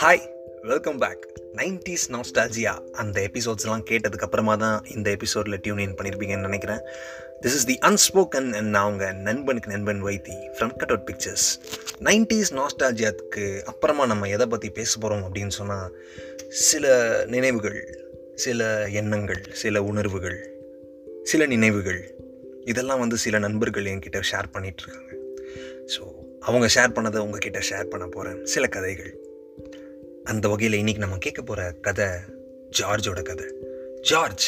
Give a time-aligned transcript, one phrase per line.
[0.00, 0.20] Hi
[0.62, 6.80] welcome back nineties nostalgia அந்த எபிசோட்ஸ்லாம் கேட்டதுக்கு அப்புறமா தான் இந்த எபிசோடில் டியூன் இன் பண்ணியிருப்பீங்கன்னு நினைக்கிறேன்.
[7.42, 11.60] திஸ் இஸ் தி அன்ஸ்போக்கன் நான் அவங்க நண்பனுக்கு நண்பன் Vaithi from cut out pictures
[12.04, 15.96] nineties நாஸ்டால்ஜியாவுக்கு அப்புறமா நம்ம எதை பற்றி பேச போகிறோம் அப்படின்னு சொன்னால்
[16.48, 17.98] சில நினைவுகள்
[18.34, 20.54] சில எண்ணங்கள் சில உணர்வுகள்
[21.22, 22.14] சில நினைவுகள்
[22.64, 25.15] இதெல்லாம் வந்து சில நண்பர்கள் என்கிட்ட ஷேர் பண்ணிகிட்ருக்காங்க
[25.94, 26.02] ஸோ
[26.40, 29.12] அவங்க ஷேர் பண்ணதை உங்ககிட்ட ஷேர் பண்ண போகிறேன் சில கதைகள்.
[30.24, 32.08] அந்த வகையில் இன்றைக்கி நம்ம கேட்க போகிற கதை
[32.80, 33.46] ஜார்ஜோட கதை.
[34.00, 34.46] ஜார்ஜ்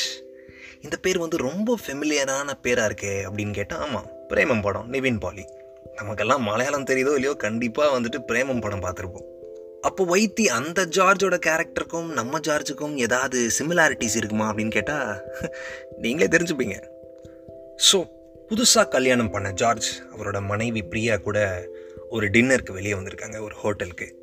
[0.81, 5.45] இந்த பேர் வந்து ரொம்ப ஃபெமிலியரான பேராக இருக்கே அப்படின்னு கேட்டால் ஆமாம் பிரேமம் படம் நிவின் பாலி.
[5.97, 9.27] நமக்கெல்லாம் மலையாளம் தெரியுதோ இல்லையோ கண்டிப்பாக வந்துட்டு பிரேமம் படம் பார்த்துருப்போம்.
[9.81, 15.11] அப்போ வைத்தி அந்த ஜார்ஜோட கேரக்டருக்கும் நம்ம ஜார்ஜுக்கும் ஏதாவது சிமிலாரிட்டிஸ் இருக்குமா அப்படின்னு கேட்டால்
[15.99, 16.77] நீங்களே தெரிஞ்சுப்பீங்க.
[17.91, 17.99] ஸோ
[18.49, 21.69] புதுசாக கல்யாணம் பண்ண ஜார்ஜ் அவரோட மனைவி பிரியா கூட
[22.11, 24.15] ஒரு டின்னருக்கு வெளியே வந்திருக்காங்க ஒரு ஹோட்டலுக்கு.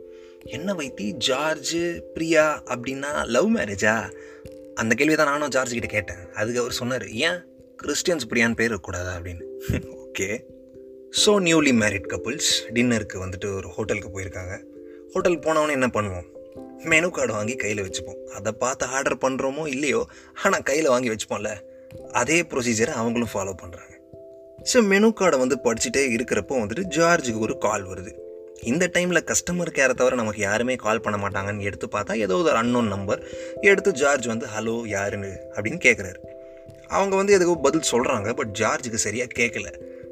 [0.43, 1.75] என்ன வைத்தி ஜார்ஜ்
[2.13, 4.11] பிரியா அப்படின்னா லவ் மேரேஜா?
[4.75, 6.33] அந்த கேள்வி தான் நானும் ஜார்ஜ் கிட்ட கேட்டேன்.
[6.33, 7.45] அதுக்கு அவர் சொன்னார் ஏன்
[7.83, 9.13] கிறிஸ்டியன்ஸ் பிரியான்னு பேர் இருக்கக்கூடாதா?
[9.19, 9.43] அப்படின்னு.
[10.05, 10.43] Okay.
[11.25, 14.63] So newly married couples டின்னருக்கு வந்துட்டு ஒரு ஹோட்டலுக்கு போயிருக்காங்க.
[15.13, 16.25] ஹோட்டல் போனவொன்னே என்ன பண்ணுவோம்?
[16.83, 18.23] மெனு கார்டு வாங்கி கையில் வச்சுப்போம்.
[18.23, 20.07] அதை பார்த்து ஆர்டர் பண்ணுறோமோ இல்லையோ
[20.43, 21.61] ஆனால் கையில் வாங்கி வச்சுப்போம்ல.
[22.11, 23.93] அதே ப்ரொசீஜரை அவங்களும் ஃபாலோ பண்ணுறாங்க
[24.73, 28.11] ஸோ மெனு கார்டை வந்து படிச்சுட்டே இருக்கிறப்போ வந்துட்டு ஜார்ஜுக்கு ஒரு கால் வருது.
[28.61, 32.87] இந்த டைமில் கஸ்டமர் கேரை தவிர நமக்கு யாருமே கால் பண்ண மாட்டாங்கன்னு எடுத்து பார்த்தா ஏதோ ஒரு அன்னோன்
[32.87, 33.27] நம்பர்
[33.61, 35.31] எடுத்து ஜார்ஜ் வந்து ஹலோ யாருன்னு?
[35.53, 36.19] அப்படின்னு கேட்குறாரு
[36.87, 39.67] அவங்க வந்து எதுக்கோ பதில் சொல்கிறாங்க பட் ஜார்ஜுக்கு சரியாக கேட்கல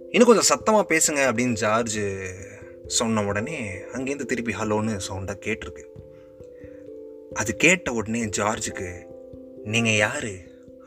[0.10, 2.00] இன்னும் கொஞ்சம் சத்தமாக பேசுங்க அப்படின்னு ஜார்ஜ்
[2.88, 5.84] சொன்ன உடனே அங்கேருந்து திருப்பி ஹலோன்னு சவுண்டாக கேட்டிருக்கு.
[7.34, 8.90] அது கேட்ட உடனே ஜார்ஜுக்கு
[9.64, 10.32] நீங்கள் யார்?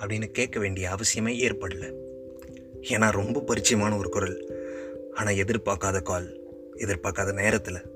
[0.01, 1.87] அப்படின்னு கேட்க வேண்டிய அவசியமே ஏற்படல.
[2.89, 4.55] ஏன்னா ரொம்ப பரிச்சயமான ஒரு குரல்.
[5.15, 6.41] ஆனால் எதிர்பார்க்காத கால்
[6.75, 7.87] எதிர்பார்க்காத நேரத்தில்.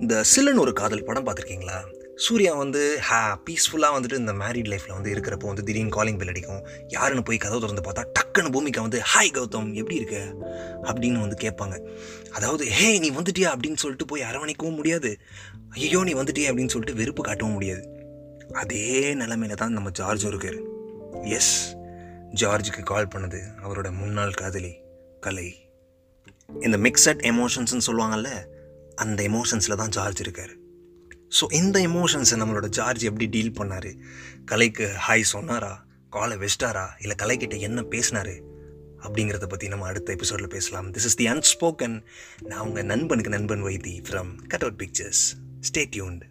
[0.00, 1.96] இந்த சில்லன் ஒரு காதல் படம் பார்த்துருக்கீங்களா?
[2.14, 6.66] சூர்யா வந்து ஹா பீஸ்ஃபுல்லாக வந்துட்டு இந்த மேரிட் லைஃப்பில் வந்து இருக்கிறப்போ வந்து திடீர்னு காலிங் பில் அடிக்கும்.
[6.88, 10.16] யாருன்னு போய் கதவு திறந்து பார்த்தா டக்குன்னு பூமிக்கா வந்து ஹாய் கௌதம் எப்படி இருக்க?
[10.82, 11.88] அப்படின்னு வந்து கேட்பாங்க.
[12.30, 13.52] அதாவது ஹே நீ வந்துட்டியா?
[13.54, 15.18] அப்படின்னு சொல்லிட்டு போய் அரவணைக்கவும் முடியாது.
[15.70, 16.50] ஐயோ நீ வந்துட்டியா?
[16.50, 17.88] அப்படின்னு சொல்லிட்டு வெறுப்பு காட்டவும் முடியாது.
[18.52, 20.58] அதே நிலமையில தான் நம்ம ஜார்ஜும் இருக்கார்.
[21.22, 21.77] எஸ்
[22.34, 24.74] ஜார்ஜுக்கு கால் பண்ணது அவரோட முன்னாள் காதலி
[25.20, 25.48] கலை.
[26.48, 28.30] இந்த மிக்சட் எமோஷன்ஸ்னு சொல்லுவாங்கல்ல
[28.94, 30.52] அந்த எமோஷன்ஸில் தான் ஜார்ஜ் இருக்கார்.
[31.40, 33.90] ஸோ இந்த எமோஷன்ஸை நம்மளோட ஜார்ஜ் எப்படி டீல் பண்ணார்?
[34.44, 35.86] கலைக்கு ஹாய் சொன்னாரா?
[36.10, 38.36] காலை வெஸ்டாரா இல்லை கலைக்கிட்ட என்ன பேசினாரு?
[39.02, 40.92] அப்படிங்கிறத பற்றி நம்ம அடுத்த எபிசோடில் பேசலாம்.
[40.92, 42.02] திஸ் இஸ் தி அன்ஸ்போக்கன்
[42.42, 45.22] நான் உங்கள் நண்பனுக்கு நண்பன் Vaithi from cut out pictures
[45.68, 46.24] stay tuned